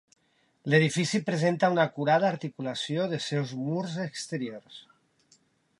[0.73, 4.83] L'edifici presenta una acurada articulació dels seus murs exteriors.